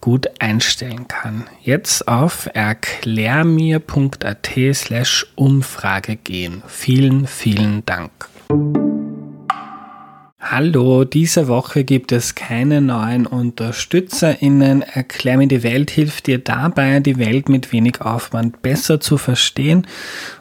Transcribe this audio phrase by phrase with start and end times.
[0.00, 1.48] gut einstellen kann.
[1.62, 6.62] Jetzt auf erklärmir.at slash Umfrage gehen.
[6.66, 8.10] Vielen, vielen Dank.
[10.42, 14.80] Hallo, diese Woche gibt es keine neuen UnterstützerInnen.
[14.82, 19.86] Erklär mir die Welt hilft dir dabei, die Welt mit wenig Aufwand besser zu verstehen.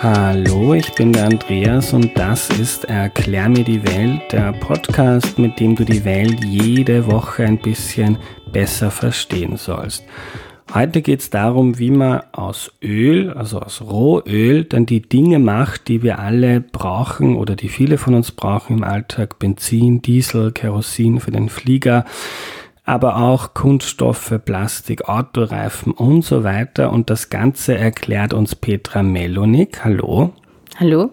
[0.09, 5.59] Hallo, ich bin der Andreas und das ist Erklär mir die Welt, der Podcast, mit
[5.59, 8.17] dem du die Welt jede Woche ein bisschen
[8.53, 10.05] besser verstehen sollst.
[10.73, 15.89] Heute geht es darum, wie man aus Öl, also aus Rohöl, dann die Dinge macht,
[15.89, 19.39] die wir alle brauchen oder die viele von uns brauchen im Alltag.
[19.39, 22.05] Benzin, Diesel, Kerosin für den Flieger,
[22.87, 26.91] aber auch Kunststoffe, Plastik, Autoreifen und so weiter.
[26.93, 29.83] Und das Ganze erklärt uns Petra Melonik.
[29.83, 30.33] Hallo.
[30.79, 31.11] Hallo.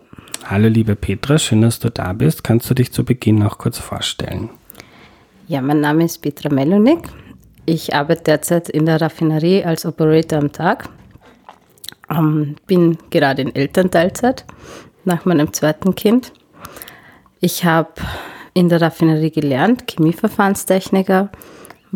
[0.49, 2.45] Hallo, liebe Petra, schön, dass du da bist.
[2.45, 4.51] Kannst du dich zu Beginn noch kurz vorstellen?
[5.49, 7.09] Ja, mein Name ist Petra Melonik.
[7.67, 10.89] Ich arbeite derzeit in der Raffinerie als Operator am Tag.
[12.09, 14.45] Ähm, bin gerade in Elternteilzeit
[15.05, 16.33] nach meinem zweiten Kind.
[17.41, 17.95] Ich habe
[18.53, 21.31] in der Raffinerie gelernt, Chemieverfahrenstechniker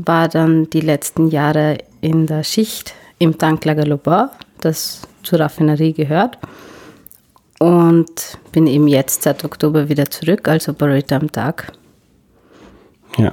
[0.07, 4.29] war dann die letzten Jahre in der Schicht im Tanklager Lobau,
[4.61, 6.39] das zur Raffinerie gehört.
[7.59, 11.73] Und bin eben jetzt seit Oktober wieder zurück als Operator am Tag.
[13.17, 13.33] Ja,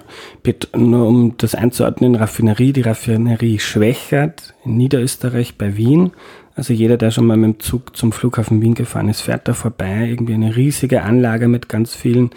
[0.76, 6.12] nur um das einzuordnen, Raffinerie, die Raffinerie Schwächert in Niederösterreich bei Wien.
[6.56, 9.54] Also jeder, der schon mal mit dem Zug zum Flughafen Wien gefahren ist, fährt da
[9.54, 10.08] vorbei.
[10.10, 12.32] Irgendwie eine riesige Anlage mit ganz vielen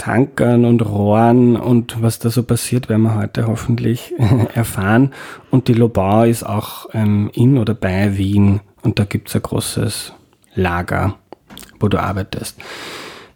[0.00, 4.14] Tankern und Rohren und was da so passiert, werden wir heute hoffentlich
[4.54, 5.12] erfahren.
[5.50, 10.14] Und die Lobau ist auch ähm, in oder bei Wien und da gibt's ein großes
[10.54, 11.16] Lager,
[11.78, 12.58] wo du arbeitest.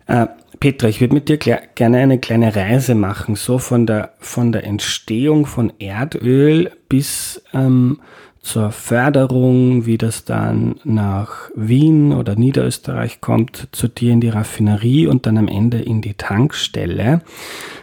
[0.07, 0.27] Äh,
[0.59, 4.65] Petra, ich würde mit dir gerne eine kleine Reise machen, so von der, von der
[4.65, 8.01] Entstehung von Erdöl bis ähm,
[8.45, 15.07] zur Förderung, wie das dann nach Wien oder Niederösterreich kommt, zu dir in die Raffinerie
[15.07, 17.23] und dann am Ende in die Tankstelle.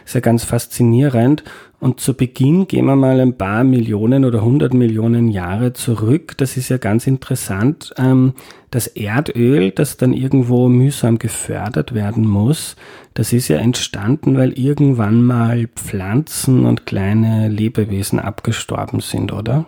[0.06, 1.42] Ist ja ganz faszinierend.
[1.80, 6.34] Und zu Beginn gehen wir mal ein paar Millionen oder hundert Millionen Jahre zurück.
[6.36, 7.92] Das ist ja ganz interessant.
[7.98, 8.34] Ähm,
[8.70, 12.76] das Erdöl, das dann irgendwo mühsam gefördert werden muss,
[13.14, 19.66] das ist ja entstanden, weil irgendwann mal Pflanzen und kleine Lebewesen abgestorben sind, oder?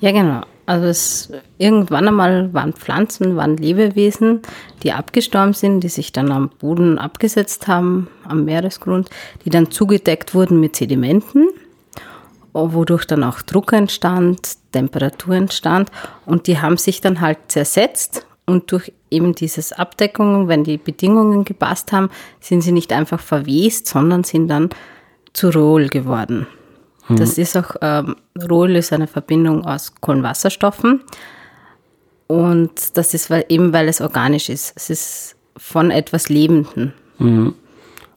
[0.00, 0.42] Ja, genau.
[0.66, 4.42] Also es, irgendwann einmal waren Pflanzen, waren Lebewesen,
[4.82, 9.08] die abgestorben sind, die sich dann am Boden abgesetzt haben, am Meeresgrund,
[9.44, 11.48] die dann zugedeckt wurden mit Sedimenten,
[12.52, 15.90] wodurch dann auch Druck entstand, Temperatur entstand
[16.26, 21.44] und die haben sich dann halt zersetzt und durch eben dieses Abdeckungen, wenn die Bedingungen
[21.44, 22.10] gepasst haben,
[22.40, 24.68] sind sie nicht einfach verwest, sondern sind dann
[25.32, 26.46] zu Rohl geworden.
[27.16, 28.16] Das ist auch, ähm,
[28.48, 31.02] Rohl ist eine Verbindung aus Kohlenwasserstoffen.
[32.26, 34.74] Und das ist weil, eben, weil es organisch ist.
[34.76, 36.92] Es ist von etwas Lebenden.
[37.18, 37.54] Mhm.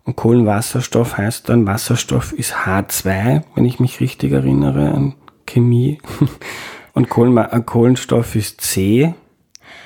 [0.03, 5.15] Und Kohlenwasserstoff heißt dann, Wasserstoff ist H2, wenn ich mich richtig erinnere an
[5.45, 5.99] Chemie.
[6.93, 9.13] Und äh, Kohlenstoff ist C,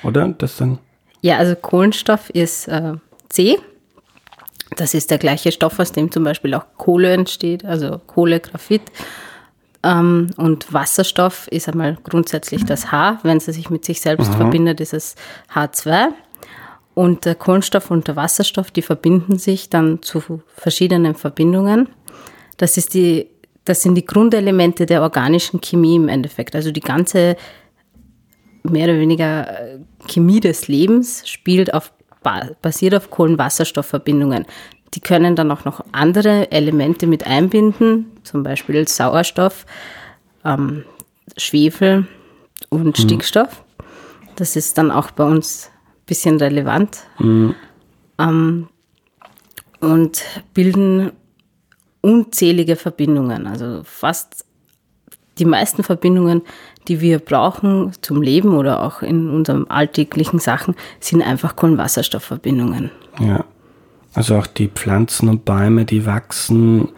[0.02, 0.28] oder?
[0.28, 0.78] Das dann?
[1.20, 2.94] Ja, also Kohlenstoff ist äh,
[3.28, 3.58] C
[4.74, 8.82] das ist der gleiche Stoff, aus dem zum Beispiel auch Kohle entsteht, also Kohle, Graphit.
[9.82, 13.20] Ähm, und Wasserstoff ist einmal grundsätzlich das H.
[13.22, 14.36] Wenn es sich mit sich selbst Aha.
[14.36, 15.14] verbindet, ist es
[15.54, 16.08] H2.
[16.94, 21.88] Und der Kohlenstoff und der Wasserstoff, die verbinden sich dann zu verschiedenen Verbindungen.
[22.56, 23.28] Das, ist die,
[23.64, 26.56] das sind die Grundelemente der organischen Chemie im Endeffekt.
[26.56, 27.36] Also die ganze
[28.62, 29.78] mehr oder weniger äh,
[30.08, 31.92] Chemie des Lebens spielt auf
[32.62, 34.46] basiert auf Kohlenwasserstoffverbindungen.
[34.94, 39.66] Die können dann auch noch andere Elemente mit einbinden, zum Beispiel Sauerstoff,
[40.44, 40.84] ähm,
[41.36, 42.06] Schwefel
[42.70, 42.94] und mhm.
[42.94, 43.64] Stickstoff.
[44.36, 46.98] Das ist dann auch bei uns ein bisschen relevant.
[47.18, 47.54] Mhm.
[48.18, 48.68] Ähm,
[49.80, 50.22] und
[50.54, 51.12] bilden
[52.00, 54.46] unzählige Verbindungen, also fast
[55.38, 56.42] die meisten Verbindungen,
[56.88, 62.90] die wir brauchen zum Leben oder auch in unseren alltäglichen Sachen, sind einfach Kohlenwasserstoffverbindungen.
[63.18, 63.44] Ja,
[64.14, 66.88] also auch die Pflanzen und Bäume, die wachsen,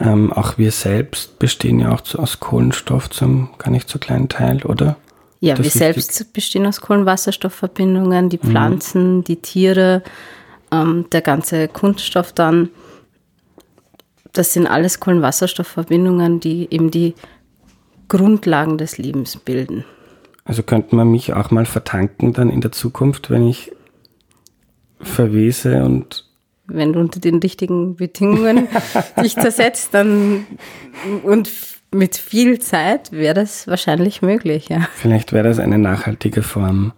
[0.00, 4.62] ähm, auch wir selbst bestehen ja auch aus Kohlenstoff zum gar nicht so kleinen Teil,
[4.64, 4.96] oder?
[5.40, 8.48] Ja, das wir selbst bestehen aus Kohlenwasserstoffverbindungen, die mhm.
[8.48, 9.24] Pflanzen, mhm.
[9.24, 10.02] die Tiere,
[10.72, 12.70] ähm, der ganze Kunststoff dann.
[14.32, 17.14] Das sind alles Kohlenwasserstoffverbindungen, die eben die
[18.08, 19.84] Grundlagen des Lebens bilden.
[20.44, 23.72] Also könnte man mich auch mal vertanken dann in der Zukunft, wenn ich
[25.00, 26.24] verwese und
[26.66, 28.68] wenn du unter den richtigen Bedingungen
[29.22, 30.46] dich zersetzt, dann
[31.22, 31.50] und
[31.92, 34.88] mit viel Zeit wäre das wahrscheinlich möglich, ja.
[34.94, 36.92] Vielleicht wäre das eine nachhaltige Form,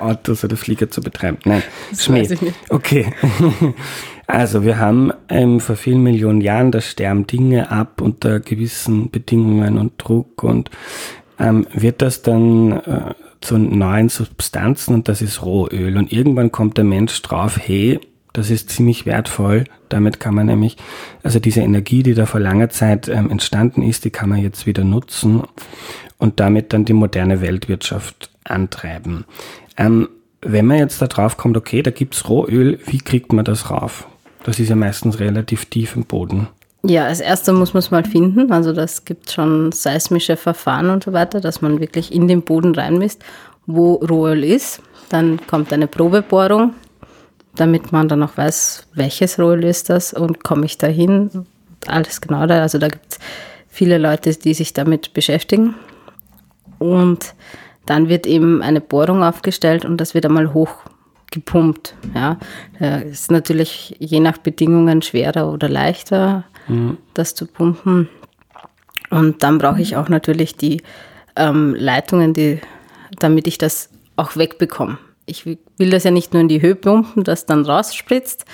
[0.00, 1.38] Autos oder Flieger zu betreiben.
[1.44, 2.22] Nein, das Schmäh.
[2.22, 2.56] Weiß ich nicht.
[2.68, 3.12] Okay.
[4.28, 9.78] Also wir haben ähm, vor vielen Millionen Jahren, da sterben Dinge ab unter gewissen Bedingungen
[9.78, 10.70] und Druck und
[11.38, 15.96] ähm, wird das dann äh, zu neuen Substanzen und das ist Rohöl.
[15.96, 18.00] Und irgendwann kommt der Mensch drauf, hey,
[18.32, 19.64] das ist ziemlich wertvoll.
[19.88, 20.76] Damit kann man nämlich,
[21.22, 24.66] also diese Energie, die da vor langer Zeit ähm, entstanden ist, die kann man jetzt
[24.66, 25.42] wieder nutzen
[26.18, 29.24] und damit dann die moderne Weltwirtschaft antreiben.
[29.76, 30.08] Ähm,
[30.42, 34.06] wenn man jetzt da drauf kommt, okay, da gibt's Rohöl, wie kriegt man das rauf?
[34.44, 36.48] Das ist ja meistens relativ tief im Boden.
[36.84, 38.52] Ja, als erster muss man es mal finden.
[38.52, 42.74] Also das gibt schon seismische Verfahren und so weiter, dass man wirklich in den Boden
[42.74, 43.24] reinmisst,
[43.66, 44.80] wo Rohöl ist.
[45.08, 46.74] Dann kommt eine Probebohrung,
[47.56, 51.46] damit man dann auch weiß, welches Rohöl ist das und komme ich da hin.
[51.86, 52.62] Alles genau da.
[52.62, 53.18] Also da gibt es
[53.68, 55.74] viele Leute, die sich damit beschäftigen.
[56.78, 57.34] Und
[57.86, 61.94] dann wird eben eine Bohrung aufgestellt und das wird einmal hochgepumpt.
[62.14, 62.38] Ja,
[62.78, 66.98] das ist natürlich je nach Bedingungen schwerer oder leichter, mhm.
[67.14, 68.08] das zu pumpen.
[69.10, 70.82] Und dann brauche ich auch natürlich die
[71.36, 72.60] ähm, Leitungen, die,
[73.18, 74.98] damit ich das auch wegbekomme.
[75.26, 78.44] Ich will das ja nicht nur in die Höhe pumpen, das dann rausspritzt.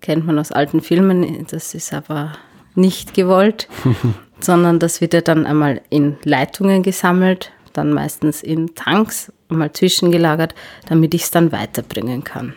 [0.00, 2.32] Kennt man aus alten Filmen, das ist aber
[2.74, 3.68] nicht gewollt,
[4.40, 10.54] sondern das wird ja dann einmal in Leitungen gesammelt dann meistens in Tanks mal zwischengelagert,
[10.88, 12.54] damit ich es dann weiterbringen kann.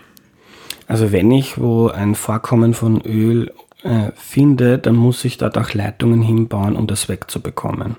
[0.87, 3.51] Also wenn ich wo ein Vorkommen von Öl
[3.83, 7.95] äh, finde, dann muss ich dort auch Leitungen hinbauen, um das wegzubekommen.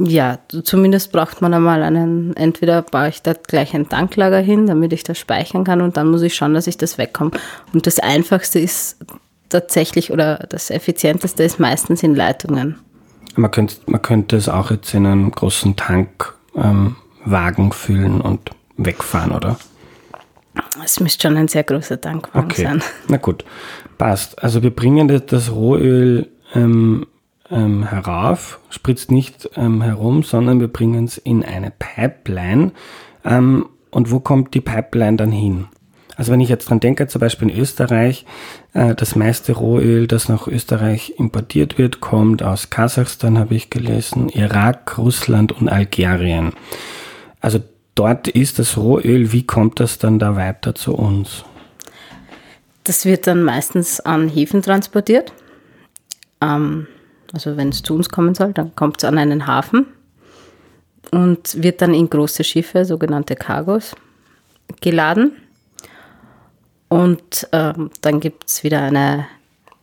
[0.00, 4.92] Ja, zumindest braucht man einmal einen, entweder baue ich da gleich ein Tanklager hin, damit
[4.92, 7.32] ich das speichern kann und dann muss ich schauen, dass ich das wegkomme.
[7.74, 9.04] Und das Einfachste ist
[9.48, 12.76] tatsächlich oder das Effizienteste ist meistens in Leitungen.
[13.36, 16.96] Man könnte, man könnte es auch jetzt in einen großen Tankwagen
[17.26, 19.58] ähm, füllen und wegfahren, oder?
[20.84, 22.62] Es müsste schon ein sehr großer Tankwagen okay.
[22.62, 22.82] sein.
[23.08, 23.44] Na gut,
[23.96, 24.42] passt.
[24.42, 27.06] Also wir bringen das, Rohöl ähm,
[27.50, 32.72] ähm, herauf, spritzt nicht ähm, herum, sondern wir bringen es in eine Pipeline.
[33.24, 35.66] Ähm, und wo kommt die Pipeline dann hin?
[36.18, 38.26] Also wenn ich jetzt dran denke, zum Beispiel in Österreich,
[38.74, 44.28] äh, das meiste Rohöl, das nach Österreich importiert wird, kommt aus Kasachstan, habe ich gelesen,
[44.28, 46.52] Irak, Russland und Algerien.
[47.40, 47.60] Also
[47.94, 51.44] dort ist das Rohöl, wie kommt das dann da weiter zu uns?
[52.82, 55.32] Das wird dann meistens an Häfen transportiert.
[56.40, 56.88] Ähm,
[57.32, 59.86] also wenn es zu uns kommen soll, dann kommt es an einen Hafen
[61.12, 63.94] und wird dann in große Schiffe, sogenannte Cargos,
[64.80, 65.30] geladen.
[66.88, 69.26] Und ähm, dann gibt es wieder eine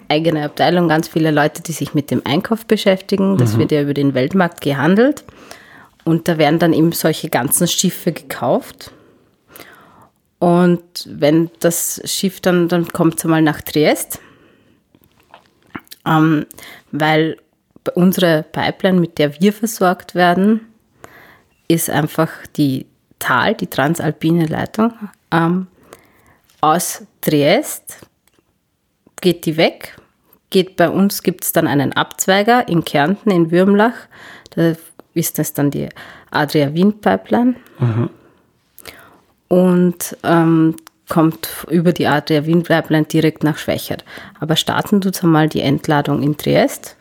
[0.10, 3.38] eigene Abteilung, ganz viele Leute, die sich mit dem Einkauf beschäftigen.
[3.38, 3.60] Das mhm.
[3.60, 5.24] wird ja über den Weltmarkt gehandelt.
[6.04, 8.92] Und da werden dann eben solche ganzen Schiffe gekauft.
[10.40, 14.20] Und wenn das Schiff dann, dann kommt es einmal nach Triest,
[16.06, 16.46] ähm,
[16.92, 17.38] weil
[17.96, 20.62] unsere Pipeline, mit der wir versorgt werden,
[21.68, 22.86] ist einfach die
[23.18, 24.94] Tal, die transalpine Leitung,
[25.32, 25.68] ähm,
[26.66, 28.08] aus Triest
[29.22, 29.96] geht die weg.
[30.50, 33.94] Geht bei uns gibt es dann einen Abzweiger in Kärnten, in Würmlach.
[34.56, 34.74] Da
[35.14, 35.90] ist das dann die
[36.32, 37.56] Adria-Wien-Pipeline.
[37.78, 38.10] Mhm.
[39.48, 40.76] Und ähm,
[41.08, 44.04] kommt über die Adria-Wien-Pipeline direkt nach Schwächert.
[44.40, 46.98] Aber starten tut einmal die Entladung in Triest.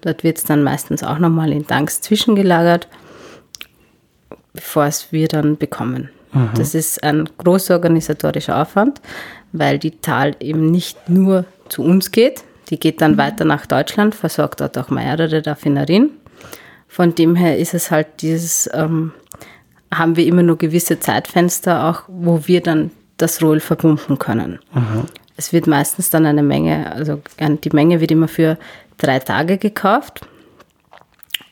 [0.00, 2.88] Dort wird es dann meistens auch nochmal in Tanks zwischengelagert,
[4.54, 6.10] bevor es wir dann bekommen.
[6.56, 9.00] Das ist ein großer organisatorischer Aufwand,
[9.52, 14.14] weil die Tal eben nicht nur zu uns geht, die geht dann weiter nach Deutschland,
[14.14, 16.10] versorgt dort auch mehrere Raffinerien.
[16.88, 19.12] Von dem her ist es halt dieses, ähm,
[19.92, 24.58] haben wir immer nur gewisse Zeitfenster auch, wo wir dann das Rohl verpumpen können.
[24.72, 25.04] Mhm.
[25.36, 28.58] Es wird meistens dann eine Menge, also die Menge wird immer für
[28.96, 30.20] drei Tage gekauft.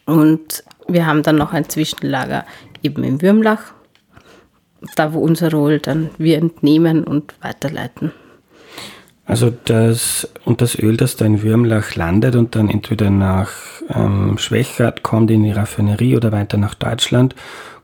[0.06, 2.44] Und wir haben dann noch ein Zwischenlager
[2.82, 3.72] eben im Würmlach,
[4.96, 8.12] da wo unser Rohl dann wir entnehmen und weiterleiten.
[9.26, 13.52] Also das und das Öl, das da in Würmlach landet und dann entweder nach
[13.88, 17.36] ähm, Schwechat kommt in die Raffinerie oder weiter nach Deutschland,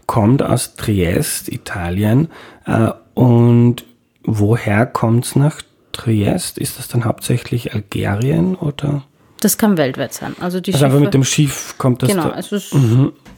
[0.07, 2.29] kommt aus Triest, Italien.
[2.65, 3.85] Äh, und
[4.25, 5.63] woher kommt es nach
[5.93, 6.59] Triest?
[6.59, 9.05] Ist das dann hauptsächlich Algerien oder?
[9.41, 10.35] Das kann weltweit sein.
[10.41, 12.31] Also, die also einfach mit dem Schiff kommt das Genau, da.
[12.31, 12.75] also es,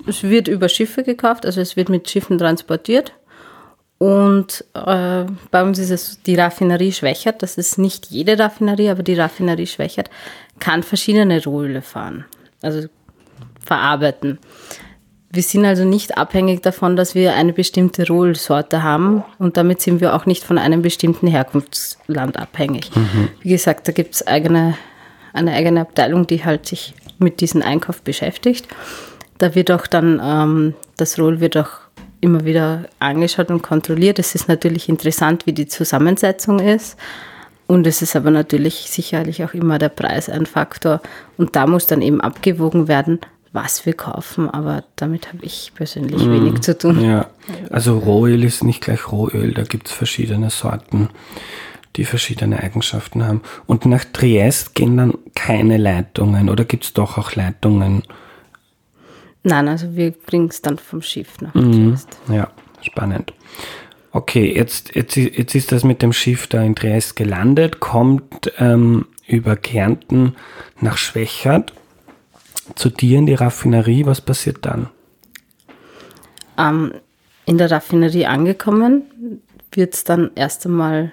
[0.06, 3.12] es wird über Schiffe gekauft, also es wird mit Schiffen transportiert.
[3.98, 7.42] Und äh, bei uns ist es die Raffinerie Schwächert.
[7.42, 10.08] Das ist nicht jede Raffinerie, aber die Raffinerie Schwächert
[10.60, 12.24] kann verschiedene Rohöle fahren,
[12.62, 12.88] also
[13.64, 14.38] verarbeiten.
[15.30, 20.00] Wir sind also nicht abhängig davon, dass wir eine bestimmte Rohölsorte haben und damit sind
[20.00, 22.90] wir auch nicht von einem bestimmten Herkunftsland abhängig.
[23.42, 24.78] Wie gesagt, da gibt es eigene,
[25.34, 28.68] eine eigene Abteilung, die halt sich mit diesem Einkauf beschäftigt.
[29.36, 31.87] Da wird auch dann, ähm, das Rohl wird auch
[32.20, 34.18] immer wieder angeschaut und kontrolliert.
[34.18, 36.96] Es ist natürlich interessant, wie die Zusammensetzung ist.
[37.66, 41.00] Und es ist aber natürlich sicherlich auch immer der Preis ein Faktor.
[41.36, 43.20] Und da muss dann eben abgewogen werden,
[43.52, 44.48] was wir kaufen.
[44.48, 47.04] Aber damit habe ich persönlich wenig zu tun.
[47.04, 47.26] Ja,
[47.70, 51.10] also Rohöl ist nicht gleich Rohöl, da gibt es verschiedene Sorten,
[51.96, 53.42] die verschiedene Eigenschaften haben.
[53.66, 58.02] Und nach Triest gehen dann keine Leitungen oder gibt es doch auch Leitungen?
[59.44, 61.90] Nein, also wir bringen es dann vom Schiff nach Mhm.
[61.90, 62.18] Triest.
[62.30, 62.50] Ja,
[62.82, 63.32] spannend.
[64.12, 69.06] Okay, jetzt, jetzt, jetzt ist das mit dem Schiff da in Triest gelandet, kommt ähm,
[69.26, 70.34] über Kärnten
[70.80, 71.72] nach Schwächert
[72.74, 74.06] zu dir in die Raffinerie.
[74.06, 74.88] Was passiert dann?
[76.56, 76.92] Ähm,
[77.46, 79.02] in der Raffinerie angekommen,
[79.72, 81.12] wird es dann erst einmal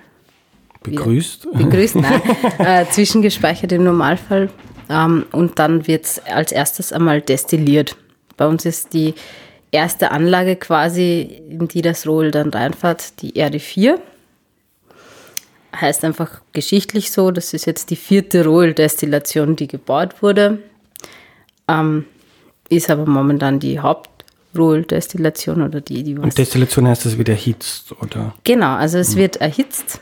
[0.83, 1.47] Begrüßt?
[1.53, 2.21] begrüßt, nein,
[2.59, 4.49] äh, zwischengespeichert im Normalfall.
[4.89, 7.97] Ähm, und dann wird es als erstes einmal destilliert.
[8.37, 9.13] Bei uns ist die
[9.71, 13.99] erste Anlage quasi, in die das Rohl dann reinfährt, die RD4.
[15.75, 20.59] Heißt einfach geschichtlich so, das ist jetzt die vierte Rohldestillation, die gebaut wurde.
[21.67, 22.05] Ähm,
[22.69, 27.93] ist aber momentan die Hauptrohldestillation oder die, die was Und Destillation heißt, es wird erhitzt,
[28.01, 28.33] oder?
[28.43, 29.99] Genau, also es wird erhitzt.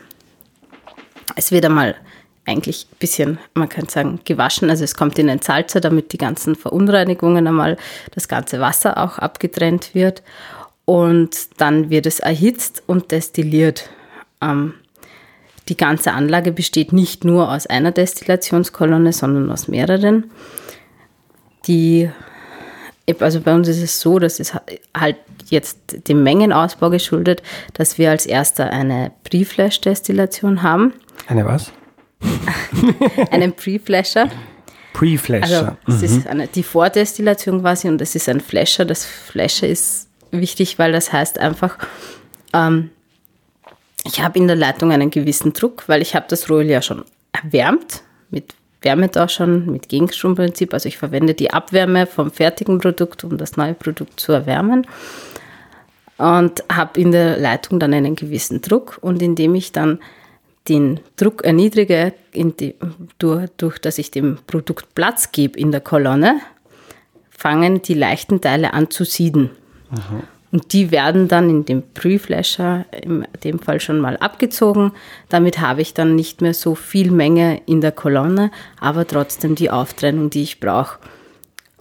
[1.36, 1.96] Es wird einmal
[2.46, 4.70] eigentlich ein bisschen, man kann sagen, gewaschen.
[4.70, 7.76] Also es kommt in den Salzer, damit die ganzen Verunreinigungen einmal,
[8.14, 10.22] das ganze Wasser auch abgetrennt wird.
[10.84, 13.88] Und dann wird es erhitzt und destilliert.
[14.42, 14.74] Ähm,
[15.68, 20.30] die ganze Anlage besteht nicht nur aus einer Destillationskolonne, sondern aus mehreren.
[21.66, 22.10] Die,
[23.18, 24.52] also bei uns ist es so, dass es
[24.94, 30.92] halt jetzt dem Mengenausbau geschuldet, dass wir als erster eine Pre-Flash-Destillation haben.
[31.26, 31.72] Eine was?
[33.30, 34.30] Einen Pre-Flasher.
[34.92, 35.76] Pre-Flasher.
[35.86, 38.84] Also das ist eine, die Vordestillation quasi und das ist ein Flasher.
[38.84, 41.78] Das Flasher ist wichtig, weil das heißt einfach,
[42.52, 42.90] ähm,
[44.04, 47.04] ich habe in der Leitung einen gewissen Druck, weil ich habe das Rohöl ja schon
[47.32, 50.72] erwärmt mit Wärmetauschern, mit Gegenstromprinzip.
[50.74, 54.86] Also ich verwende die Abwärme vom fertigen Produkt, um das neue Produkt zu erwärmen.
[56.18, 58.98] Und habe in der Leitung dann einen gewissen Druck.
[59.00, 59.98] Und indem ich dann
[60.68, 62.74] den Druck erniedrige, die,
[63.18, 66.40] durch, durch dass ich dem Produkt Platz gebe in der Kolonne,
[67.30, 69.50] fangen die leichten Teile an zu sieden.
[70.50, 74.92] Und die werden dann in dem Pre-Flasher, in dem Fall schon mal abgezogen.
[75.28, 79.70] Damit habe ich dann nicht mehr so viel Menge in der Kolonne, aber trotzdem die
[79.70, 80.98] Auftrennung, die ich brauche.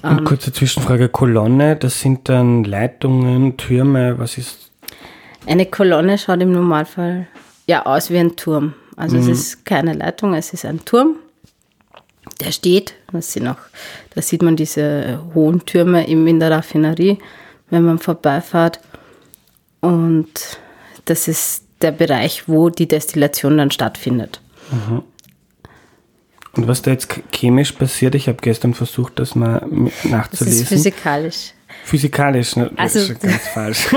[0.01, 4.71] Und kurze Zwischenfrage, Kolonne, das sind dann Leitungen, Türme, was ist?
[5.45, 7.27] Eine Kolonne schaut im Normalfall
[7.67, 8.73] ja aus wie ein Turm.
[8.95, 11.15] Also es ist keine Leitung, es ist ein Turm.
[12.39, 13.57] Der steht, das sind auch,
[14.15, 17.17] da sieht man diese hohen Türme eben in der Raffinerie,
[17.69, 18.79] wenn man vorbeifährt.
[19.81, 20.29] Und
[21.05, 24.39] das ist der Bereich, wo die Destillation dann stattfindet.
[26.55, 30.11] Und was da jetzt ch- chemisch passiert, ich habe gestern versucht, das mal mit Das
[30.11, 30.61] nachzulesen.
[30.61, 31.53] ist physikalisch.
[31.83, 32.69] Physikalisch, ne?
[32.75, 33.87] das Also- ist schon ganz falsch.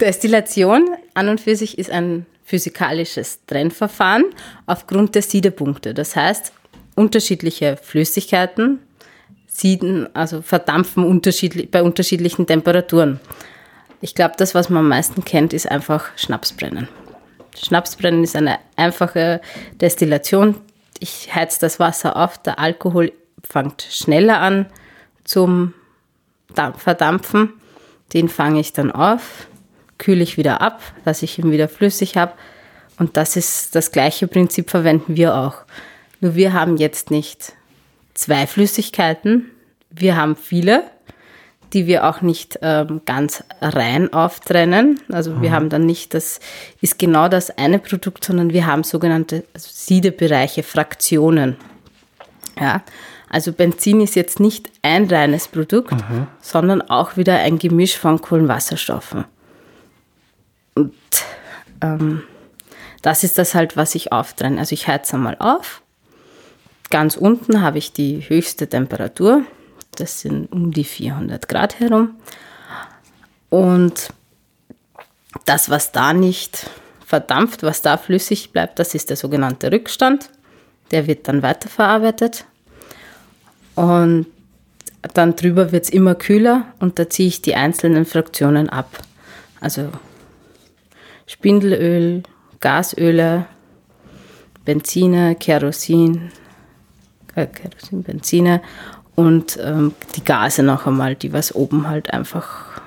[0.00, 4.24] Destillation an und für sich ist ein physikalisches Trennverfahren
[4.66, 5.94] aufgrund der Siedepunkte.
[5.94, 6.52] Das heißt,
[6.96, 8.80] unterschiedliche Flüssigkeiten
[9.46, 13.20] sieden, also verdampfen unterschiedlich, bei unterschiedlichen Temperaturen.
[14.00, 16.88] Ich glaube, das, was man am meisten kennt, ist einfach Schnapsbrennen.
[17.56, 19.40] Schnapsbrennen ist eine einfache
[19.80, 20.56] Destillation.
[20.98, 23.12] Ich heiz das Wasser auf, der Alkohol
[23.44, 24.66] fängt schneller an
[25.22, 25.74] zum
[26.78, 27.52] Verdampfen.
[28.12, 29.46] Den fange ich dann auf,
[30.00, 32.32] kühle ich wieder ab, dass ich ihn wieder flüssig habe.
[32.98, 35.58] Und das ist das gleiche Prinzip verwenden wir auch.
[36.20, 37.52] Nur wir haben jetzt nicht
[38.14, 39.50] zwei Flüssigkeiten,
[39.90, 40.82] wir haben viele,
[41.72, 45.00] die wir auch nicht ähm, ganz rein auftrennen.
[45.10, 45.42] Also mhm.
[45.42, 46.40] wir haben dann nicht, das
[46.80, 51.56] ist genau das eine Produkt, sondern wir haben sogenannte Siedebereiche, Fraktionen.
[52.58, 52.82] Ja,
[53.28, 56.26] also Benzin ist jetzt nicht ein reines Produkt, mhm.
[56.40, 59.24] sondern auch wieder ein Gemisch von Kohlenwasserstoffen.
[60.80, 60.94] Und
[61.82, 62.22] ähm,
[63.02, 64.58] das ist das halt, was ich auftrenne.
[64.58, 65.82] Also ich heize einmal auf.
[66.90, 69.42] Ganz unten habe ich die höchste Temperatur.
[69.96, 72.16] Das sind um die 400 Grad herum.
[73.48, 74.10] Und
[75.44, 76.66] das, was da nicht
[77.06, 80.30] verdampft, was da flüssig bleibt, das ist der sogenannte Rückstand.
[80.90, 82.44] Der wird dann weiterverarbeitet.
[83.74, 84.26] Und
[85.14, 89.02] dann drüber wird es immer kühler und da ziehe ich die einzelnen Fraktionen ab.
[89.60, 89.90] Also
[91.30, 92.24] Spindelöl,
[92.58, 93.46] Gasöle,
[94.64, 96.32] Benzine, Kerosin,
[97.36, 98.60] äh, Kerosin, Benzine
[99.14, 102.80] und ähm, die Gase noch einmal, die was oben halt einfach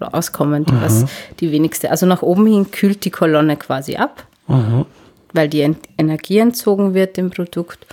[0.00, 0.80] rauskommen, die mhm.
[0.80, 1.04] was
[1.38, 1.92] die wenigste.
[1.92, 4.86] Also nach oben hin kühlt die Kolonne quasi ab, mhm.
[5.32, 7.86] weil die Energie entzogen wird dem Produkt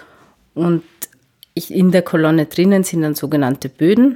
[0.56, 0.82] und
[1.54, 4.16] in der Kolonne drinnen sind dann sogenannte Böden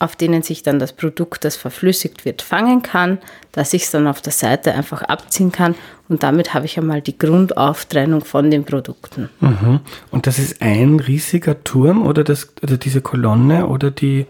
[0.00, 3.18] auf denen sich dann das Produkt, das verflüssigt wird, fangen kann,
[3.52, 5.76] dass ich es dann auf der Seite einfach abziehen kann
[6.08, 9.28] und damit habe ich einmal die Grundauftrennung von den Produkten.
[9.40, 9.80] Mhm.
[10.10, 14.26] Und das ist ein riesiger Turm oder, das, oder diese Kolonne oder die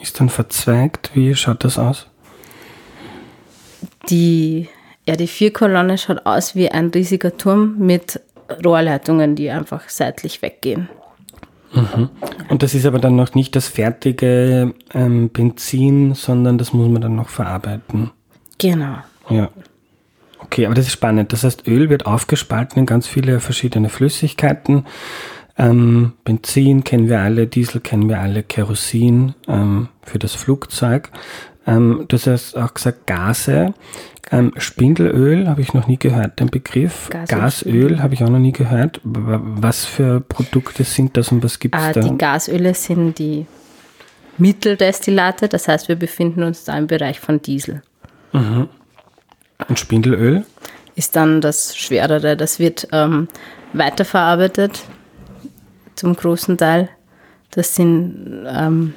[0.00, 1.10] ist dann verzweigt?
[1.14, 2.06] Wie schaut das aus?
[4.10, 4.68] Die,
[5.06, 8.20] ja, die Vierkolonne schaut aus wie ein riesiger Turm mit
[8.64, 10.88] Rohrleitungen, die einfach seitlich weggehen.
[11.74, 12.10] Mhm.
[12.48, 17.02] Und das ist aber dann noch nicht das fertige ähm, Benzin, sondern das muss man
[17.02, 18.10] dann noch verarbeiten.
[18.58, 18.96] Genau.
[19.28, 19.50] Ja.
[20.38, 21.32] Okay, aber das ist spannend.
[21.32, 24.86] Das heißt, Öl wird aufgespalten in ganz viele verschiedene Flüssigkeiten.
[25.56, 31.10] Ähm, Benzin kennen wir alle, Diesel kennen wir alle, Kerosin ähm, für das Flugzeug.
[31.66, 33.74] Ähm, du hast auch gesagt Gase.
[34.30, 37.08] Ähm, Spindelöl habe ich noch nie gehört, den Begriff.
[37.10, 39.00] Gasöl, Gasöl habe ich auch noch nie gehört.
[39.04, 42.00] Was für Produkte sind das und was gibt es ah, da?
[42.00, 43.46] Die Gasöle sind die
[44.38, 47.82] Mitteldestillate, das heißt, wir befinden uns da im Bereich von Diesel.
[48.32, 48.68] Mhm.
[49.68, 50.44] Und Spindelöl?
[50.96, 52.36] Ist dann das Schwerere.
[52.36, 53.28] Das wird ähm,
[53.72, 54.84] weiterverarbeitet
[55.94, 56.88] zum großen Teil.
[57.50, 58.94] Das sind, ähm,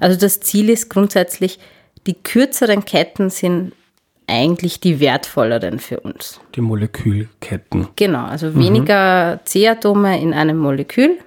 [0.00, 1.58] also das Ziel ist grundsätzlich,
[2.06, 3.72] die kürzeren Ketten sind
[4.26, 6.40] eigentlich die wertvolleren für uns.
[6.54, 7.88] Die Molekülketten.
[7.96, 8.58] Genau, also mhm.
[8.58, 11.18] weniger C-Atome in einem Molekül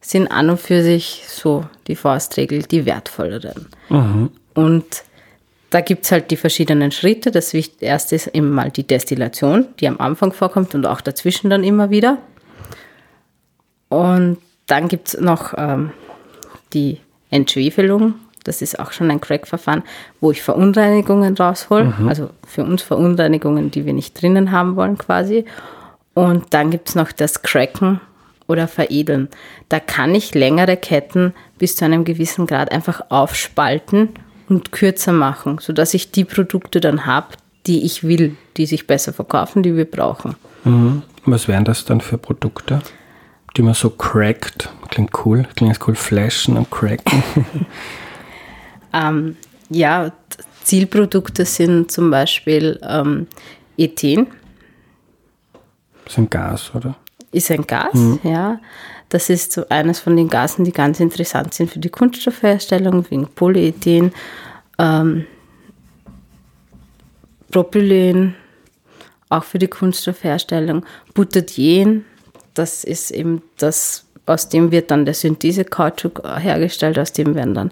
[0.00, 3.66] sind an und für sich so die Faustregel die wertvolleren.
[3.88, 4.30] Mhm.
[4.54, 4.84] Und
[5.70, 7.30] da gibt es halt die verschiedenen Schritte.
[7.30, 11.64] Das erste ist eben mal die Destillation, die am Anfang vorkommt und auch dazwischen dann
[11.64, 12.18] immer wieder.
[13.88, 15.92] Und dann gibt es noch ähm,
[16.72, 19.82] die Entschwefelung, das ist auch schon ein Crack-Verfahren,
[20.20, 21.94] wo ich Verunreinigungen raushole.
[21.98, 22.08] Mhm.
[22.08, 25.44] Also für uns Verunreinigungen, die wir nicht drinnen haben wollen quasi.
[26.14, 28.00] Und dann gibt es noch das Cracken
[28.48, 29.28] oder Veredeln.
[29.68, 34.10] Da kann ich längere Ketten bis zu einem gewissen Grad einfach aufspalten
[34.48, 37.28] und kürzer machen, sodass ich die Produkte dann habe,
[37.66, 40.34] die ich will, die sich besser verkaufen, die wir brauchen.
[40.64, 41.02] Mhm.
[41.26, 42.80] Was wären das dann für Produkte,
[43.56, 44.70] die man so crackt?
[44.88, 47.22] Klingt cool, klingt cool, flashen und cracken.
[48.92, 49.36] Ähm,
[49.70, 50.12] ja,
[50.64, 53.26] Zielprodukte sind zum Beispiel ähm,
[53.76, 54.28] Ethen.
[56.04, 56.96] Das ist ein Gas, oder?
[57.32, 58.20] Ist ein Gas, mhm.
[58.22, 58.60] ja.
[59.08, 63.26] Das ist so eines von den Gasen, die ganz interessant sind für die Kunststoffherstellung, wegen
[63.28, 64.12] Polyethen,
[64.78, 65.24] ähm,
[67.50, 68.34] Propylen,
[69.30, 72.04] auch für die Kunststoffherstellung, Butadien,
[72.54, 77.70] das ist eben das, aus dem wird dann der Synthese-Kautschuk hergestellt, aus dem werden dann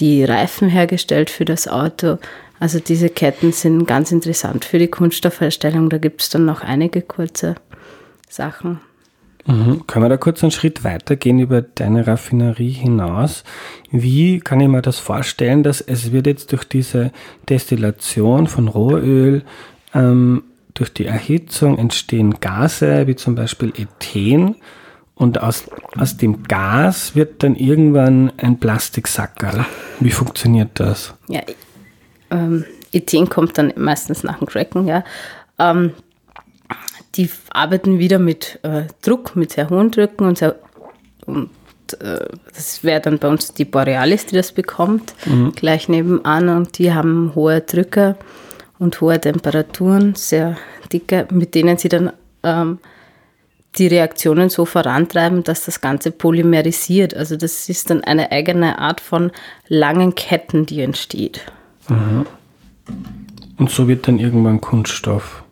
[0.00, 2.18] die Reifen hergestellt für das Auto.
[2.60, 5.90] Also diese Ketten sind ganz interessant für die Kunststoffherstellung.
[5.90, 7.56] Da gibt es dann noch einige kurze
[8.28, 8.80] Sachen.
[9.46, 9.86] Mhm.
[9.86, 13.44] Können wir da kurz einen Schritt weitergehen über deine Raffinerie hinaus?
[13.90, 17.12] Wie kann ich mir das vorstellen, dass es wird jetzt durch diese
[17.48, 19.42] Destillation von Rohöl,
[19.92, 24.56] ähm, durch die Erhitzung entstehen Gase, wie zum Beispiel Ethen,
[25.14, 25.64] und aus,
[25.96, 29.64] aus dem Gas wird dann irgendwann ein Plastiksackerl.
[30.00, 31.14] Wie funktioniert das?
[31.28, 31.40] Ja,
[32.30, 35.04] ähm, Ethen kommt dann meistens nach dem Cracken, ja.
[35.58, 35.92] Ähm,
[37.14, 40.56] die arbeiten wieder mit äh, Druck, mit sehr hohen Drücken und, sehr,
[41.26, 41.50] und
[42.00, 45.52] äh, das wäre dann bei uns die Borealis, die das bekommt, mhm.
[45.52, 48.16] gleich nebenan und die haben hohe Drücke
[48.80, 50.56] und hohe Temperaturen, sehr
[50.92, 52.78] dicke, mit denen sie dann ähm,
[53.78, 57.14] die Reaktionen so vorantreiben, dass das Ganze polymerisiert.
[57.14, 59.32] Also das ist dann eine eigene Art von
[59.68, 61.40] langen Ketten, die entsteht.
[61.88, 62.26] Mhm.
[63.56, 65.42] Und so wird dann irgendwann Kunststoff.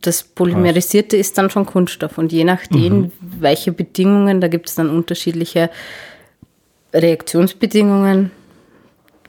[0.00, 3.12] Das Polymerisierte ist dann schon Kunststoff und je nachdem, mhm.
[3.20, 5.70] welche Bedingungen, da gibt es dann unterschiedliche
[6.94, 8.30] Reaktionsbedingungen,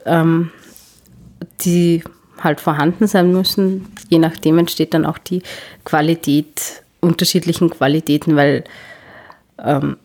[0.06, 0.50] ähm,
[1.62, 2.04] die
[2.38, 3.86] halt vorhanden sein müssen.
[4.08, 5.42] Je nachdem entsteht dann auch die
[5.84, 8.64] Qualität, unterschiedlichen Qualitäten, weil
[9.58, 9.96] ähm,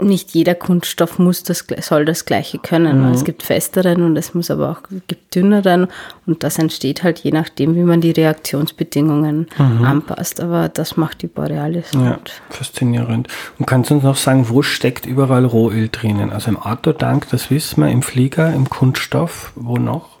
[0.00, 3.06] nicht jeder Kunststoff muss das, soll das Gleiche können.
[3.06, 3.14] Mhm.
[3.14, 5.88] Es gibt festeren und es muss aber auch gibt dünneren
[6.26, 9.84] und das entsteht halt je nachdem, wie man die Reaktionsbedingungen mhm.
[9.84, 10.40] anpasst.
[10.40, 11.92] Aber das macht die Borealis.
[11.92, 12.18] Ja,
[12.48, 13.28] faszinierend.
[13.58, 16.30] Und kannst du uns noch sagen, wo steckt überall Rohöl drinnen?
[16.30, 20.18] Also im Autotank, das wissen wir, im Flieger, im Kunststoff, wo noch?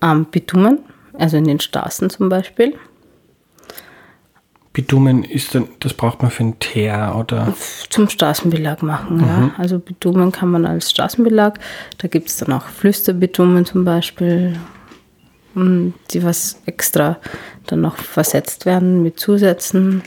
[0.00, 0.80] Am Bitumen,
[1.16, 2.74] also in den Straßen zum Beispiel.
[4.72, 7.52] Bitumen ist dann, das braucht man für einen Teer oder?
[7.88, 9.24] Zum Straßenbelag machen, mhm.
[9.24, 9.50] ja.
[9.58, 11.58] Also Bitumen kann man als Straßenbelag.
[11.98, 14.56] Da gibt es dann auch Flüsterbitumen zum Beispiel,
[15.54, 17.18] die was extra
[17.66, 20.02] dann noch versetzt werden mit Zusätzen.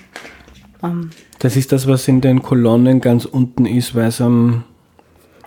[0.82, 4.64] Ähm, das ist das, was in den Kolonnen ganz unten ist, weil es am.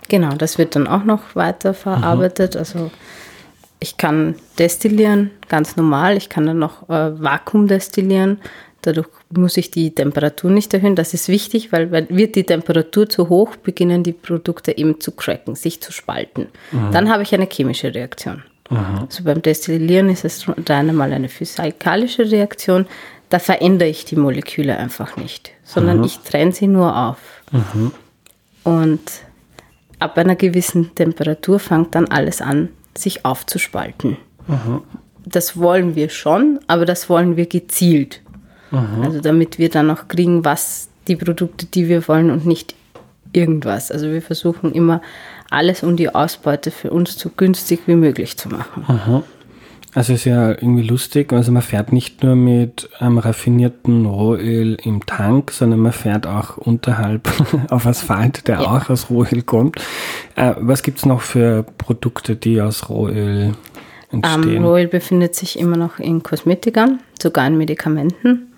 [0.09, 2.53] Genau, das wird dann auch noch weiter verarbeitet.
[2.53, 2.59] Mhm.
[2.59, 2.91] Also
[3.79, 6.17] ich kann destillieren, ganz normal.
[6.17, 8.39] Ich kann dann noch äh, Vakuum destillieren.
[8.81, 10.95] Dadurch muss ich die Temperatur nicht erhöhen.
[10.95, 15.55] Das ist wichtig, weil wird die Temperatur zu hoch, beginnen die Produkte eben zu cracken,
[15.55, 16.47] sich zu spalten.
[16.71, 16.91] Mhm.
[16.91, 18.43] Dann habe ich eine chemische Reaktion.
[18.69, 19.07] Mhm.
[19.09, 22.85] Also beim Destillieren ist es dann einmal eine physikalische Reaktion.
[23.29, 26.03] Da verändere ich die Moleküle einfach nicht, sondern mhm.
[26.05, 27.17] ich trenne sie nur auf.
[27.51, 27.91] Mhm.
[28.63, 29.01] Und
[29.99, 34.17] ab einer gewissen Temperatur fängt dann alles an, sich aufzuspalten.
[34.47, 34.81] Mhm.
[35.25, 38.21] Das wollen wir schon, aber das wollen wir gezielt.
[38.71, 39.03] Mhm.
[39.03, 42.75] Also damit wir dann auch kriegen, was die Produkte, die wir wollen und nicht
[43.33, 43.91] irgendwas.
[43.91, 45.01] Also wir versuchen immer
[45.49, 48.85] alles, um die Ausbeute für uns so günstig wie möglich zu machen.
[48.87, 49.23] Mhm.
[49.93, 55.03] Also ist ja irgendwie lustig, also man fährt nicht nur mit ähm, raffiniertem Rohöl im
[55.05, 57.27] Tank, sondern man fährt auch unterhalb
[57.71, 58.67] auf Asphalt, der ja.
[58.67, 59.77] auch aus Rohöl kommt.
[60.35, 63.53] Äh, was gibt es noch für Produkte, die aus Rohöl
[64.11, 64.57] entstehen?
[64.57, 68.53] Ähm, Rohöl befindet sich immer noch in Kosmetikern, sogar in Medikamenten.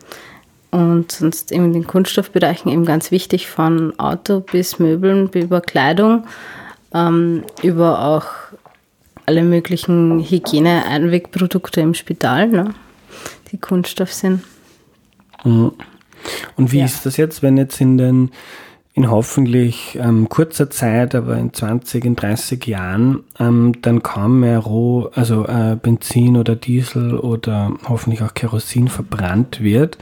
[0.71, 6.25] Und sonst in den Kunststoffbereichen eben ganz wichtig, von Auto bis Möbeln, über Kleidung,
[6.93, 8.25] ähm, über auch
[9.25, 12.73] alle möglichen Hygiene-Einwegprodukte im Spital, ne,
[13.51, 14.43] die Kunststoff sind.
[15.43, 15.71] Mhm.
[16.55, 16.86] Und wie ja.
[16.86, 18.32] ist das jetzt, wenn jetzt in den
[18.93, 24.60] in hoffentlich ähm, kurzer Zeit, aber in 20, in 30 Jahren, ähm, dann kaum mehr
[24.60, 29.97] Roh, also äh, Benzin oder Diesel oder hoffentlich auch Kerosin verbrannt wird,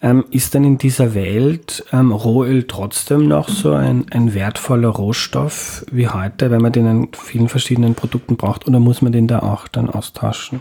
[0.00, 5.84] ähm, ist dann in dieser Welt ähm, Rohöl trotzdem noch so ein, ein wertvoller Rohstoff
[5.90, 9.40] wie heute, wenn man den in vielen verschiedenen Produkten braucht, oder muss man den da
[9.40, 10.60] auch dann austauschen?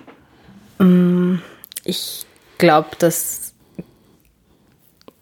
[0.79, 1.35] Mm,
[1.83, 2.25] ich
[2.57, 3.53] glaube, dass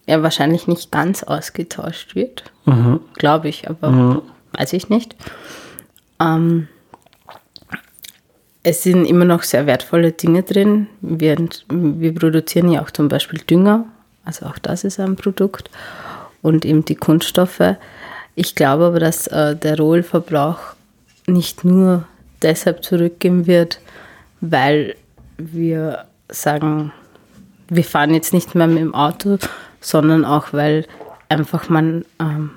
[0.05, 2.43] er wahrscheinlich nicht ganz ausgetauscht wird.
[2.65, 3.01] Mhm.
[3.15, 4.21] Glaube ich, aber mhm.
[4.53, 5.15] weiß ich nicht.
[6.21, 6.67] Ähm,
[8.63, 10.87] es sind immer noch sehr wertvolle Dinge drin.
[11.01, 11.37] Wir,
[11.69, 13.85] wir produzieren ja auch zum Beispiel Dünger
[14.25, 15.69] also auch das ist ein Produkt.
[16.41, 17.75] Und eben die Kunststoffe.
[18.35, 20.59] Ich glaube aber, dass äh, der Rohölverbrauch
[21.27, 22.05] nicht nur
[22.41, 23.79] deshalb zurückgehen wird,
[24.41, 24.95] weil
[25.37, 26.91] wir sagen,
[27.67, 29.37] wir fahren jetzt nicht mehr mit dem Auto,
[29.79, 30.85] sondern auch, weil
[31.29, 32.51] einfach man ähm,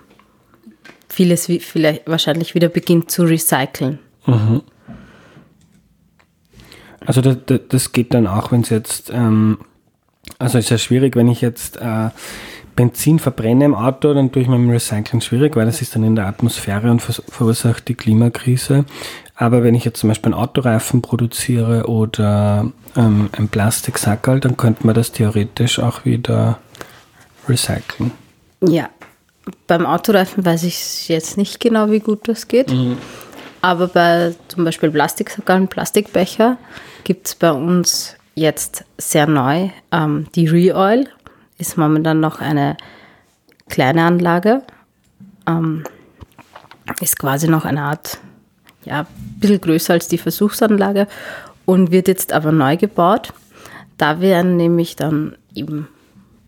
[1.09, 3.98] vieles vielleicht wahrscheinlich wieder beginnt zu recyceln.
[4.26, 4.62] Mhm.
[7.07, 9.59] Also das, das, geht dann auch, wenn es jetzt ähm,
[10.38, 12.10] also ist ja schwierig, wenn ich jetzt äh,
[12.76, 16.04] Benzin verbrenne im Auto, dann tue ich mit dem Recycling schwierig, weil das ist dann
[16.04, 18.84] in der Atmosphäre und verursacht die Klimakrise.
[19.34, 24.86] Aber wenn ich jetzt zum Beispiel einen Autoreifen produziere oder ähm, ein Plastiksackerl, dann könnte
[24.86, 26.58] man das theoretisch auch wieder
[27.48, 28.12] recyceln.
[28.60, 28.90] Ja,
[29.66, 32.72] beim Autoreifen weiß ich jetzt nicht genau, wie gut das geht.
[32.72, 32.96] Mhm.
[33.60, 36.58] Aber bei zum Beispiel Plastiksackerl und Plastikbecher
[37.02, 39.70] gibt es bei uns jetzt sehr neu.
[39.92, 41.09] Ähm, die Reoil
[41.59, 42.77] ist momentan noch eine
[43.68, 44.62] kleine Anlage.
[45.46, 45.85] Ähm,
[47.01, 48.18] ist quasi noch eine Art
[48.85, 51.07] ja, ein bisschen größer als die Versuchsanlage
[51.64, 53.33] und wird jetzt aber neu gebaut.
[53.98, 55.88] Da werden nämlich dann eben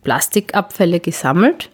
[0.03, 1.71] Plastikabfälle gesammelt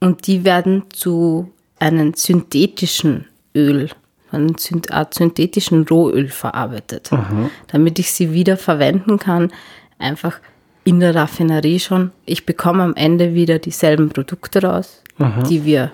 [0.00, 3.90] und die werden zu einem synthetischen Öl,
[4.32, 4.52] einer
[4.90, 7.50] Art synthetischen Rohöl verarbeitet, mhm.
[7.68, 9.52] damit ich sie wieder verwenden kann,
[9.98, 10.38] einfach
[10.84, 12.12] in der Raffinerie schon.
[12.24, 15.44] Ich bekomme am Ende wieder dieselben Produkte raus, mhm.
[15.48, 15.92] die wir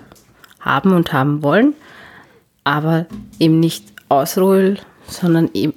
[0.59, 1.73] haben und haben wollen,
[2.63, 3.05] aber
[3.39, 5.73] eben nicht aus Rohöl, sondern eben,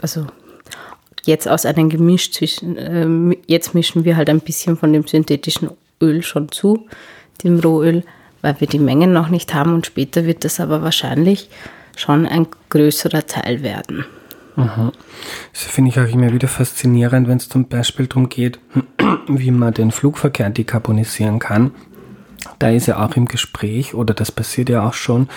[0.00, 0.26] also
[1.24, 5.70] jetzt aus einem Gemisch zwischen, äh, jetzt mischen wir halt ein bisschen von dem synthetischen
[6.00, 6.86] Öl schon zu,
[7.42, 8.04] dem Rohöl,
[8.44, 11.48] weil wir die Mengen noch nicht haben und später wird das aber wahrscheinlich
[11.96, 14.04] schon ein größerer Teil werden.
[14.56, 14.92] Mhm.
[15.52, 18.60] Das finde ich auch immer wieder faszinierend, wenn es zum Beispiel darum geht,
[19.28, 21.70] wie man den Flugverkehr dekarbonisieren kann.
[22.58, 25.28] Da ist ja auch im Gespräch, oder das passiert ja auch schon,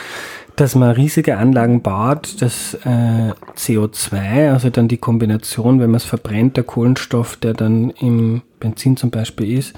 [0.57, 6.03] dass man riesige Anlagen baut, das äh, CO2, also dann die Kombination, wenn man es
[6.03, 9.75] verbrennt, der Kohlenstoff, der dann im Benzin zum Beispiel ist,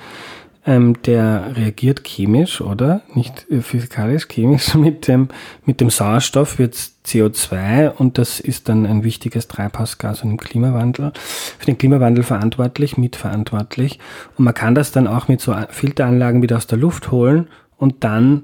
[0.69, 3.01] ähm, der reagiert chemisch, oder?
[3.15, 5.29] Nicht äh, physikalisch, chemisch mit dem,
[5.65, 11.11] mit dem Sauerstoff wird CO2 und das ist dann ein wichtiges Treibhausgas und im Klimawandel,
[11.57, 13.97] für den Klimawandel verantwortlich, mitverantwortlich.
[14.37, 18.03] Und man kann das dann auch mit so Filteranlagen wieder aus der Luft holen und
[18.03, 18.43] dann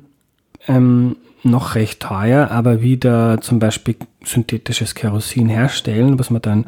[0.68, 6.66] ähm, noch recht teuer, aber wieder zum Beispiel synthetisches Kerosin herstellen, was man dann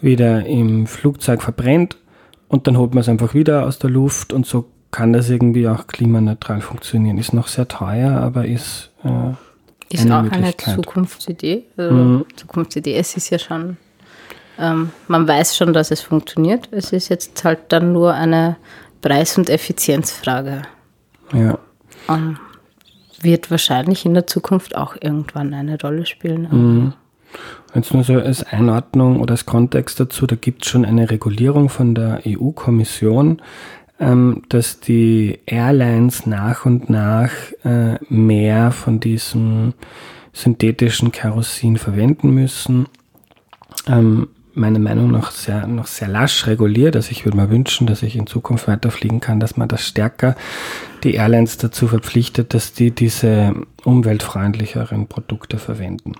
[0.00, 1.98] wieder im Flugzeug verbrennt
[2.48, 5.68] und dann holt man es einfach wieder aus der Luft und so kann das irgendwie
[5.68, 7.18] auch klimaneutral funktionieren.
[7.18, 8.90] Ist noch sehr teuer, aber ist.
[9.04, 9.32] Äh,
[9.90, 11.64] ist eine auch eine Zukunftsidee.
[11.76, 12.24] Also mhm.
[12.36, 13.76] Zukunftsidee, es ist ja schon.
[14.58, 16.68] Ähm, man weiß schon, dass es funktioniert.
[16.72, 18.56] Es ist jetzt halt dann nur eine
[19.00, 20.62] Preis- und Effizienzfrage.
[21.32, 21.58] Ja.
[22.06, 22.38] Um,
[23.20, 26.48] wird wahrscheinlich in der Zukunft auch irgendwann eine Rolle spielen.
[26.50, 26.92] Mhm.
[27.74, 31.68] Jetzt nur so als Einordnung oder als Kontext dazu, da gibt es schon eine Regulierung
[31.68, 33.42] von der EU-Kommission,
[34.00, 37.30] ähm, dass die Airlines nach und nach
[37.64, 39.74] äh, mehr von diesem
[40.32, 42.86] synthetischen Kerosin verwenden müssen.
[43.86, 46.96] Ähm, meiner Meinung nach sehr, noch sehr lasch reguliert.
[46.96, 50.36] Also ich würde mir wünschen, dass ich in Zukunft weiterfliegen kann, dass man das stärker
[51.04, 56.12] die Airlines dazu verpflichtet, dass die diese umweltfreundlicheren Produkte verwenden.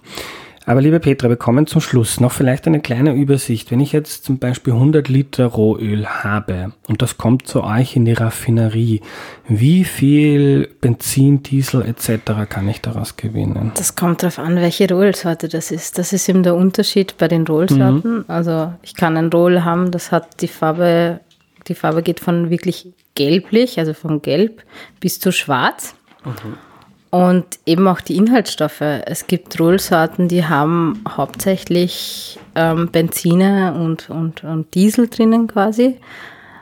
[0.69, 2.21] Aber liebe Petra, wir kommen zum Schluss.
[2.21, 3.71] Noch vielleicht eine kleine Übersicht.
[3.71, 8.05] Wenn ich jetzt zum Beispiel 100 Liter Rohöl habe und das kommt zu euch in
[8.05, 9.01] die Raffinerie,
[9.47, 12.51] wie viel Benzin, Diesel etc.
[12.51, 13.73] kann ich daraus gewinnen?
[13.77, 15.97] Das kommt darauf an, welche Rohölsorte das ist.
[15.97, 18.19] Das ist eben der Unterschied bei den Rohölsorten.
[18.19, 18.25] Mhm.
[18.29, 21.21] Also ich kann ein Rohöl haben, das hat die Farbe,
[21.67, 24.63] die Farbe geht von wirklich gelblich, also von gelb
[25.01, 25.95] bis zu schwarz.
[26.27, 26.68] Mhm.
[27.11, 28.83] Und eben auch die Inhaltsstoffe.
[28.83, 35.97] Es gibt Rollsorten, die haben hauptsächlich ähm, Benzine und, und, und Diesel drinnen quasi.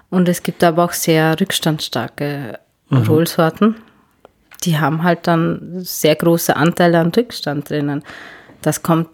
[0.09, 2.99] Und es gibt aber auch sehr rückstandsstarke mhm.
[2.99, 3.77] Rollsorten.
[4.63, 8.05] Die haben halt dann sehr große Anteile an Rückstand drinnen.
[8.63, 9.09] Das kommt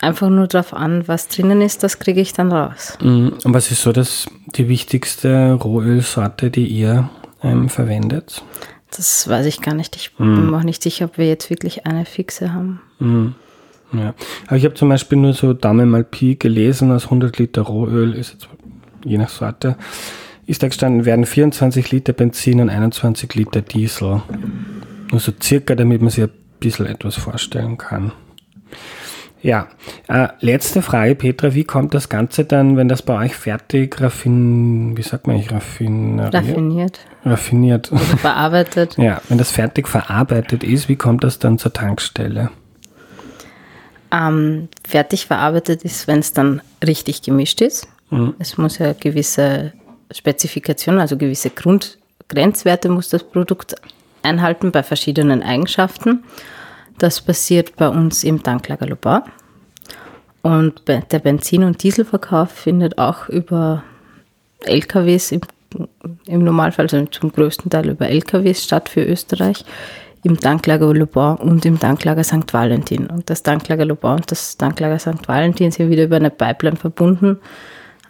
[0.00, 2.96] einfach nur darauf an, was drinnen ist, das kriege ich dann raus.
[3.00, 3.34] Mhm.
[3.44, 7.10] Und was ist so das, die wichtigste Rohölsorte, die ihr
[7.42, 8.42] ähm, verwendet?
[8.90, 9.96] Das weiß ich gar nicht.
[9.96, 12.80] Ich bin mir auch nicht sicher, ob wir jetzt wirklich eine fixe haben.
[12.98, 13.28] Mm.
[13.92, 14.14] Ja.
[14.46, 18.14] Aber ich habe zum Beispiel nur so Dame mal Pi gelesen, aus 100 Liter Rohöl,
[18.14, 18.48] ist jetzt
[19.04, 19.76] je nach Sorte,
[20.46, 24.22] ist da gestanden, werden 24 Liter Benzin und 21 Liter Diesel.
[25.10, 28.12] Nur so circa, damit man sich ein bisschen etwas vorstellen kann.
[29.40, 29.68] Ja,
[30.08, 34.96] äh, letzte Frage, Petra, wie kommt das Ganze dann, wenn das bei euch fertig raffin,
[34.96, 36.34] wie sagt man eigentlich, raffineriert?
[36.34, 37.00] Raffiniert.
[37.24, 37.92] Raffiniert.
[37.92, 38.94] Oder verarbeitet.
[38.98, 42.50] ja, wenn das fertig verarbeitet ist, wie kommt das dann zur Tankstelle?
[44.10, 47.86] Ähm, fertig verarbeitet ist, wenn es dann richtig gemischt ist.
[48.10, 48.34] Mhm.
[48.38, 49.72] Es muss ja gewisse
[50.10, 53.76] Spezifikationen, also gewisse Grundgrenzwerte muss das Produkt
[54.22, 56.24] einhalten bei verschiedenen Eigenschaften.
[56.98, 59.20] Das passiert bei uns im Tanklager Lobau.
[60.42, 63.82] Und der Benzin- und Dieselverkauf findet auch über
[64.64, 65.40] LKWs im,
[66.26, 69.64] im Normalfall, also zum größten Teil über LKWs statt für Österreich,
[70.24, 72.52] im Tanklager Lobau und im Tanklager St.
[72.52, 73.06] Valentin.
[73.06, 75.26] Und das Tanklager Lobau und das Tanklager St.
[75.26, 77.38] Valentin sind wieder über eine Pipeline verbunden.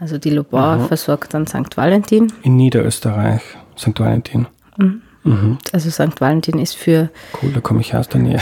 [0.01, 0.87] Also die Lobau mhm.
[0.87, 1.77] versorgt dann St.
[1.77, 2.33] Valentin.
[2.43, 3.43] In Niederösterreich,
[3.77, 3.99] St.
[3.99, 4.47] Valentin.
[4.77, 5.03] Mhm.
[5.25, 5.59] Mhm.
[5.73, 6.21] Also St.
[6.21, 7.11] Valentin ist für.
[7.43, 8.41] Cool, da komme ich aus der Nähe.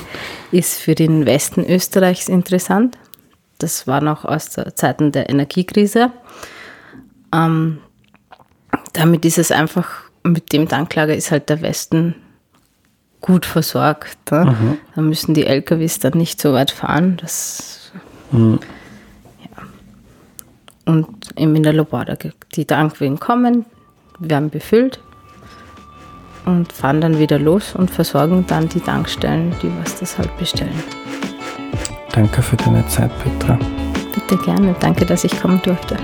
[0.52, 2.98] ist für den Westen Österreichs interessant.
[3.58, 6.10] Das war noch aus der Zeiten der Energiekrise.
[7.32, 7.78] Ähm,
[8.92, 12.14] damit ist es einfach, mit dem Tanklager ist halt der Westen
[13.20, 14.30] gut versorgt.
[14.30, 14.44] Ne?
[14.44, 14.78] Mhm.
[14.94, 17.16] Da müssen die LKWs dann nicht so weit fahren.
[17.20, 17.92] Das,
[18.30, 18.58] mhm.
[19.40, 20.92] ja.
[20.92, 22.16] Und eben in der Loboda,
[22.54, 23.64] die Tankwegen kommen,
[24.18, 25.00] werden befüllt
[26.44, 30.82] und fahren dann wieder los und versorgen dann die Tankstellen, die was das halt bestellen.
[32.12, 33.58] Danke für deine Zeit, Petra.
[34.14, 34.74] Bitte gerne.
[34.80, 35.96] Danke, dass ich kommen durfte.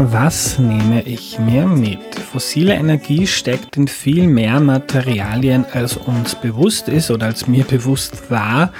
[0.00, 2.14] Was nehme ich mir mit?
[2.14, 8.30] Fossile Energie steckt in viel mehr Materialien, als uns bewusst ist oder als mir bewusst
[8.30, 8.72] war,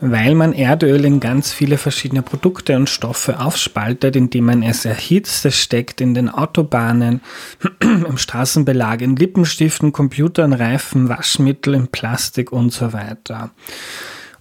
[0.00, 5.44] weil man Erdöl in ganz viele verschiedene Produkte und Stoffe aufspaltet, indem man es erhitzt.
[5.44, 7.20] Es steckt in den Autobahnen,
[7.80, 13.50] im Straßenbelag, in Lippenstiften, Computern, Reifen, Waschmittel, in Plastik und so weiter.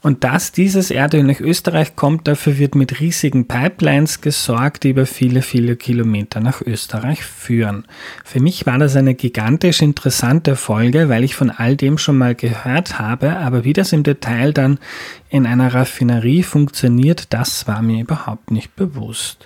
[0.07, 5.05] Und dass dieses Erdöl nach Österreich kommt, dafür wird mit riesigen Pipelines gesorgt, die über
[5.05, 7.83] viele, viele Kilometer nach Österreich führen.
[8.23, 12.35] Für mich war das eine gigantisch interessante Folge, weil ich von all dem schon mal
[12.35, 14.79] gehört habe, aber wie das im Detail dann
[15.27, 19.43] in einer Raffinerie funktioniert, das war mir überhaupt nicht bewusst.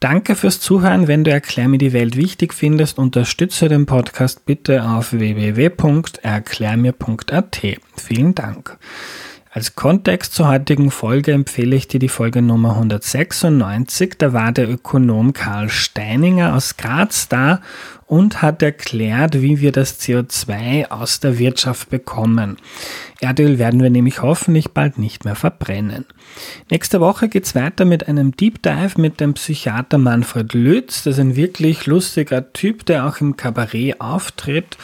[0.00, 1.08] Danke fürs Zuhören.
[1.08, 7.60] Wenn du Erklär mir die Welt wichtig findest, unterstütze den Podcast bitte auf www.erklärmir.at.
[7.98, 8.78] Vielen Dank.
[9.56, 14.14] Als Kontext zur heutigen Folge empfehle ich dir die Folge Nummer 196.
[14.18, 17.60] Da war der Ökonom Karl Steininger aus Graz da
[18.06, 22.56] und hat erklärt, wie wir das CO2 aus der Wirtschaft bekommen.
[23.20, 26.04] Erdöl werden wir nämlich hoffentlich bald nicht mehr verbrennen.
[26.68, 31.04] Nächste Woche geht's weiter mit einem Deep Dive mit dem Psychiater Manfred Lütz.
[31.04, 34.76] Das ist ein wirklich lustiger Typ, der auch im Kabarett auftritt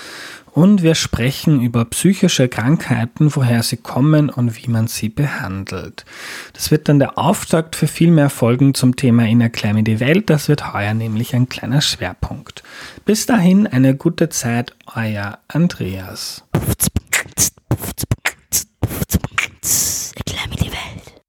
[0.52, 6.04] und wir sprechen über psychische Krankheiten, woher sie kommen und wie man sie behandelt.
[6.52, 10.00] Das wird dann der Auftakt für viel mehr Folgen zum Thema In Erklär mir die
[10.00, 10.30] Welt.
[10.30, 12.62] Das wird heuer nämlich ein kleiner Schwerpunkt.
[13.04, 16.44] Bis dahin eine gute Zeit, euer Andreas.